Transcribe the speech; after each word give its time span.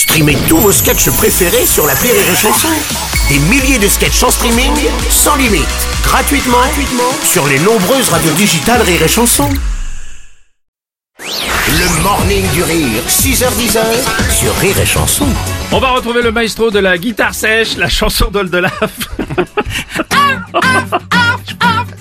Streamez 0.00 0.38
tous 0.48 0.56
vos 0.56 0.72
sketchs 0.72 1.10
préférés 1.10 1.66
sur 1.66 1.86
la 1.86 1.92
Rire 1.92 2.14
et 2.14 2.34
Chanson. 2.34 2.70
Des 3.28 3.38
milliers 3.38 3.78
de 3.78 3.86
sketchs 3.86 4.22
en 4.22 4.30
streaming, 4.30 4.72
sans 5.10 5.36
limite, 5.36 5.68
gratuitement, 6.02 6.56
gratuitement 6.56 7.12
sur 7.22 7.46
les 7.46 7.58
nombreuses 7.58 8.08
radios 8.08 8.32
digitales 8.32 8.80
Rire 8.80 9.02
et 9.02 9.08
Chanson. 9.08 9.50
Le 11.18 12.02
morning 12.02 12.50
du 12.52 12.62
rire, 12.62 13.02
6h10 13.08 13.78
sur 14.30 14.56
Rire 14.56 14.80
et 14.80 14.86
Chanson. 14.86 15.28
On 15.70 15.80
va 15.80 15.90
retrouver 15.90 16.22
le 16.22 16.32
maestro 16.32 16.70
de 16.70 16.78
la 16.78 16.96
guitare 16.96 17.34
sèche, 17.34 17.76
la 17.76 17.90
chanson 17.90 18.30
d'Oldelaf. 18.30 18.80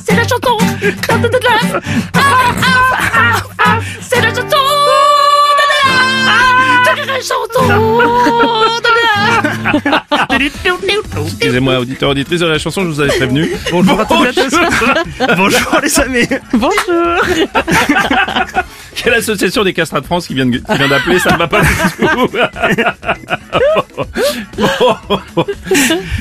C'est 0.07 0.15
la 0.15 0.25
chanson 0.25 0.57
de 0.77 1.39
Excusez-moi, 11.39 11.79
auditeur, 11.79 12.09
auditrice 12.09 12.39
de 12.41 12.47
la 12.47 12.59
chanson, 12.59 12.81
je 12.83 12.87
vous 12.87 12.99
avais 13.01 13.15
prévenu. 13.15 13.49
Bonjour 13.71 13.99
à 13.99 14.05
tous. 14.05 14.15
Bonjour 15.37 15.79
les 15.81 15.99
amis. 15.99 16.27
Quelle 18.95 19.13
association 19.13 19.63
des 19.63 19.73
castrats 19.73 20.01
de 20.01 20.05
France 20.05 20.27
qui 20.27 20.33
vient 20.33 20.45
de- 20.45 20.57
qui 20.57 20.77
vient 20.77 20.89
d'appeler, 20.89 21.19
ça 21.19 21.31
ne 21.31 21.37
va 21.37 21.47
pas 21.47 21.61
du 21.61 21.67
tout. 21.67 22.07
bon, 24.57 24.67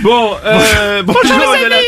bon, 0.03 0.31
euh, 0.45 1.03
bonjour, 1.03 1.49
Oldelaf. 1.49 1.83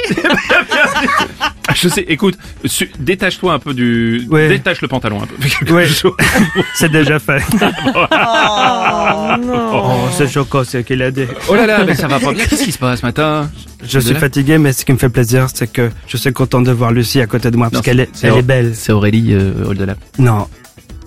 Je 1.74 1.88
sais, 1.88 2.04
écoute, 2.08 2.36
su- 2.64 2.90
détache-toi 2.98 3.52
un 3.54 3.58
peu 3.58 3.74
du... 3.74 4.26
Ouais. 4.30 4.48
Détache 4.48 4.80
le 4.82 4.88
pantalon 4.88 5.22
un 5.22 5.26
peu. 5.26 5.72
Ouais. 5.74 5.86
C'est 6.74 6.90
déjà 6.90 7.18
fait. 7.18 7.42
Oh, 9.72 10.08
c'est 10.16 10.28
choquant 10.28 10.64
ce 10.64 10.78
qu'il 10.78 11.02
a 11.02 11.10
dit. 11.10 11.24
Oh 11.48 11.54
là 11.54 11.66
là, 11.66 11.84
mais 11.84 11.94
ça 11.94 12.08
va 12.08 12.18
pas 12.18 12.32
bien. 12.32 12.44
Qu'est-ce 12.48 12.64
qui 12.64 12.72
se 12.72 12.78
passe 12.78 13.00
ce 13.00 13.06
matin 13.06 13.48
Je 13.82 13.98
suis 13.98 14.14
fatigué, 14.14 14.58
mais 14.58 14.72
ce 14.72 14.84
qui 14.84 14.92
me 14.92 14.98
fait 14.98 15.08
plaisir, 15.08 15.46
c'est 15.52 15.70
que 15.72 15.90
je 16.06 16.16
suis 16.16 16.32
content 16.32 16.60
de 16.60 16.70
voir 16.72 16.92
Lucie 16.92 17.20
à 17.20 17.26
côté 17.26 17.50
de 17.50 17.56
moi, 17.56 17.66
parce 17.70 17.76
Non, 17.78 17.82
qu'elle 17.82 18.00
est, 18.00 18.08
c'est- 18.12 18.28
est 18.28 18.42
belle. 18.42 18.72
C'est 18.74 18.92
Aurélie 18.92 19.32
euh, 19.32 19.66
Oldelaf. 19.66 19.96
Non. 20.18 20.48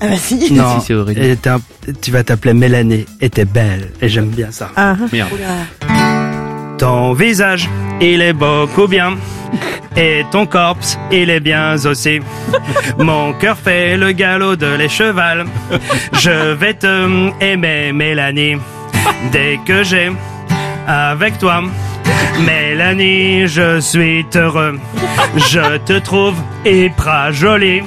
Ah 0.02 0.08
bah 0.08 0.16
si 0.17 0.52
Non, 0.53 0.80
si, 0.80 0.88
c'est 0.88 0.94
Aurélie. 0.94 1.19
elle 1.22 1.31
était 1.31 1.50
un- 1.50 1.61
tu 2.02 2.11
vas 2.11 2.23
t'appeler 2.23 2.53
Mélanie, 2.53 3.06
et 3.22 3.30
t'es 3.30 3.45
belle, 3.45 3.91
et 4.02 4.09
j'aime 4.09 4.30
bien 4.30 4.52
ça. 4.52 4.72
Merde. 5.11 5.30
Ton 6.77 7.13
visage, 7.13 7.69
il 8.02 8.21
est 8.21 8.33
beaucoup 8.33 8.88
bien. 8.88 9.17
Et 9.95 10.25
ton 10.31 10.47
corps, 10.47 10.77
il 11.11 11.29
est 11.29 11.39
bien 11.39 11.75
aussi. 11.85 12.19
Mon 12.97 13.33
cœur 13.33 13.57
fait 13.57 13.95
le 13.95 14.11
galop 14.11 14.55
de 14.55 14.75
les 14.75 14.89
chevals. 14.89 15.45
Je 16.13 16.53
vais 16.53 16.73
te 16.73 17.29
aimer, 17.39 17.91
Mélanie, 17.94 18.57
dès 19.31 19.59
que 19.66 19.83
j'ai 19.83 20.11
avec 20.88 21.38
toi. 21.38 21.61
Mélanie, 22.39 23.47
je 23.47 23.79
suis 23.79 24.25
heureux. 24.35 24.79
Je 25.35 25.77
te 25.77 25.99
trouve 25.99 26.35
hyper 26.66 27.31
jolie. 27.31 27.83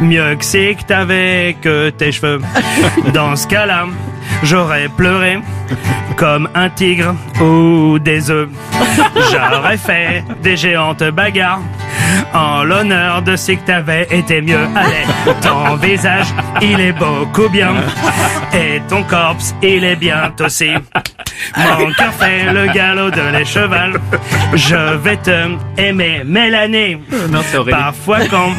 Mieux 0.00 0.34
que 0.34 0.44
si 0.44 0.74
que 0.74 0.82
t'avais 0.82 1.56
que 1.62 1.90
tes 1.90 2.10
cheveux. 2.10 2.40
Dans 3.14 3.36
ce 3.36 3.46
cas-là, 3.46 3.86
j'aurais 4.42 4.88
pleuré 4.88 5.38
comme 6.16 6.48
un 6.54 6.70
tigre 6.70 7.14
ou 7.40 7.98
des 7.98 8.30
œufs. 8.30 8.48
J'aurais 9.30 9.76
fait 9.76 10.24
des 10.42 10.56
géantes 10.56 11.04
bagarres 11.04 11.60
en 12.32 12.62
l'honneur 12.62 13.22
de 13.22 13.36
ce 13.36 13.52
que 13.52 13.66
t'avais 13.66 14.06
été 14.10 14.40
mieux. 14.40 14.66
Allez, 14.74 15.04
ton 15.42 15.76
visage, 15.76 16.26
il 16.62 16.80
est 16.80 16.92
beaucoup 16.92 17.48
bien. 17.48 17.74
Et 18.54 18.80
ton 18.88 19.02
corps, 19.02 19.36
il 19.62 19.84
est 19.84 19.96
bien 19.96 20.32
aussi. 20.40 20.70
Mon 21.56 21.92
cœur 21.92 22.12
fait 22.14 22.52
le 22.52 22.72
galop 22.72 23.10
de 23.10 23.36
les 23.36 23.44
chevals. 23.44 24.00
Je 24.54 24.96
vais 24.96 25.16
te 25.16 25.56
aimer, 25.76 26.22
Mélanie. 26.24 26.96
Non, 27.30 27.40
c'est 27.44 27.58
Aurélie. 27.58 27.76
Parfois 27.76 28.20
quand 28.30 28.52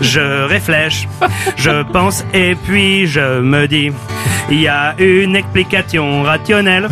je 0.00 0.46
réfléchis, 0.46 1.08
je 1.56 1.82
pense 1.82 2.24
et 2.32 2.54
puis 2.54 3.06
je 3.06 3.40
me 3.40 3.66
dis, 3.66 3.90
il 4.50 4.62
y 4.62 4.68
a 4.68 4.94
une 4.98 5.36
explication 5.36 6.22
rationnelle 6.22 6.88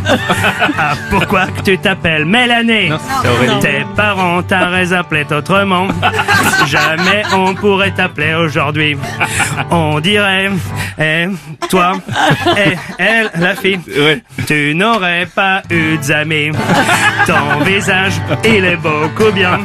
à 0.79 0.95
pourquoi 1.11 1.47
que 1.47 1.63
tu 1.63 1.79
t'appelles 1.79 2.25
Aurélie. 2.25 3.61
Tes 3.61 3.85
parents 3.97 4.43
t'auraient 4.43 4.93
appelé 4.93 5.25
autrement. 5.31 5.89
Jamais 6.67 7.23
on 7.35 7.55
pourrait 7.55 7.93
t'appeler 7.93 8.35
aujourd'hui. 8.35 8.97
On 9.71 10.01
dirait, 10.01 10.51
eh, 10.99 11.29
toi, 11.69 11.95
et 12.57 12.77
elle, 12.99 13.31
la 13.39 13.55
fille. 13.55 13.81
Ouais. 13.89 14.23
Tu 14.47 14.75
n'aurais 14.75 15.27
pas 15.27 15.63
eu 15.71 15.97
d'amis. 15.99 16.51
Ton 17.27 17.65
visage, 17.65 18.15
il 18.45 18.65
est 18.65 18.77
beaucoup 18.77 19.31
bien. 19.33 19.59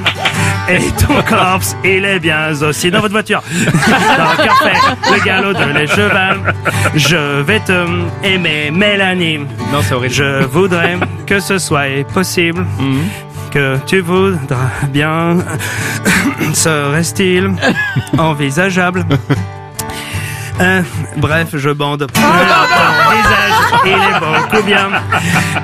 Et 0.67 0.79
ton 1.05 1.21
corps, 1.27 1.59
il 1.83 2.05
est 2.05 2.19
bien 2.19 2.59
aussi 2.61 2.89
dans 2.89 2.99
votre 2.99 3.13
voiture. 3.13 3.41
Dans 3.53 4.31
le 4.31 4.37
café, 4.37 4.71
le 5.13 5.23
galop 5.23 5.53
de 5.53 5.77
les 5.77 5.87
chevals. 5.87 6.53
Je 6.95 7.41
vais 7.41 7.59
te 7.59 7.85
aimer, 8.23 8.71
Mélanie. 8.71 9.39
Non, 9.71 9.81
c'est 9.81 9.93
Aurélie. 9.93 10.13
Je 10.13 10.43
voudrais 10.45 10.97
que 11.27 11.39
ce 11.39 11.57
soit 11.59 12.03
possible. 12.13 12.65
Mhm. 12.79 13.03
Que 13.51 13.77
tu 13.85 14.01
voudras 14.01 14.71
bien. 14.89 15.37
Serait-il 16.53 17.51
envisageable? 18.17 19.05
Euh, 20.61 20.81
bref, 21.17 21.49
je 21.53 21.69
bande. 21.69 22.07
Ton 22.11 22.21
visage, 22.21 23.81
il 23.85 23.91
est 23.91 24.19
beaucoup 24.19 24.63
bien. 24.65 24.89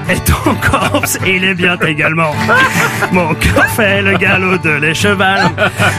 Et 0.10 0.20
ton 0.20 0.56
corps, 0.56 1.04
il 1.26 1.44
est 1.44 1.54
bien 1.54 1.78
également. 1.88 2.32
Mon 3.12 3.34
cœur 3.36 3.66
fait 3.68 4.02
le 4.02 4.18
galop 4.18 4.58
de 4.58 4.72
les 4.72 4.94
chevals. 4.94 5.50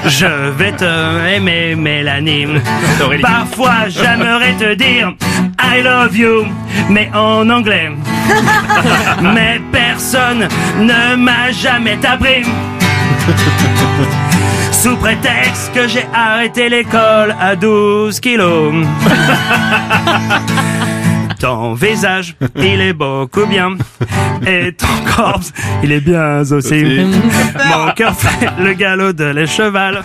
Je 0.06 0.50
vais 0.50 0.72
te 0.72 1.26
aimer, 1.28 1.74
Mélanie. 1.74 2.46
Parfois, 3.20 3.88
j'aimerais 3.88 4.54
te 4.54 4.74
dire 4.74 5.14
I 5.62 5.82
love 5.82 6.16
you, 6.16 6.46
mais 6.88 7.10
en 7.14 7.48
anglais. 7.48 7.90
Mais 9.22 9.60
personne 9.70 10.48
ne 10.80 11.16
m'a 11.16 11.50
jamais 11.52 11.96
tapé. 11.98 12.42
Sous 14.82 14.96
prétexte 14.96 15.72
que 15.72 15.86
j'ai 15.86 16.04
arrêté 16.12 16.68
l'école 16.68 17.36
à 17.40 17.54
12 17.54 18.18
kilos. 18.18 18.74
Ton 21.38 21.74
visage, 21.74 22.34
il 22.56 22.80
est 22.80 22.92
beaucoup 22.92 23.46
bien. 23.46 23.76
Et 24.46 24.72
ton 24.72 24.86
corps, 25.16 25.40
il 25.82 25.90
est 25.90 26.00
bien 26.00 26.40
aussi. 26.40 26.54
Aussi. 26.54 26.84
Mon 27.68 27.90
cœur 27.96 28.14
fait 28.14 28.48
le 28.60 28.72
galop 28.74 29.12
de 29.12 29.24
les 29.24 29.46
chevals. 29.48 30.02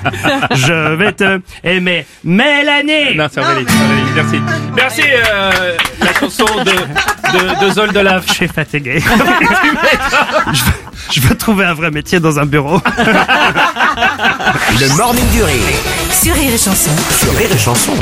Je 0.56 0.96
vais 0.96 1.12
te 1.12 1.40
aimer, 1.64 2.06
Mélanie. 2.24 3.16
Non, 3.16 3.28
c'est 3.32 3.42
Aurélie. 3.42 3.66
Merci. 4.16 4.42
Merci, 4.76 5.02
euh, 5.04 5.76
la 6.02 6.14
chanson 6.20 6.46
de, 6.66 6.72
de, 7.38 7.66
de 7.68 7.72
Zol 7.72 7.94
de 7.94 8.00
Laf. 8.00 8.26
Je 8.28 8.34
suis 8.34 8.48
fatigué. 8.48 9.00
je, 9.00 10.64
veux, 10.64 10.72
je 11.12 11.22
veux 11.22 11.36
trouver 11.36 11.66
un 11.66 11.74
vrai 11.76 11.92
métier 11.92 12.20
dans 12.20 12.40
un 12.40 12.46
bureau. 12.48 12.82
Le 14.74 14.90
morning 14.98 15.26
du 15.32 15.42
rire, 15.44 15.64
Sur 16.12 16.36
Rire 16.36 16.54
et 16.54 16.58
Chanson 16.58 16.92
sur 17.20 17.34
Rire 17.36 17.50
et 17.52 17.58
Chanson. 17.58 17.94